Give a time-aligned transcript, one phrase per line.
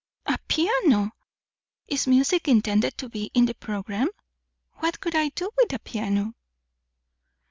[0.25, 1.11] "A piano!
[1.85, 4.09] Is music intended to be in the programme?
[4.77, 6.33] What should I do with a piano?"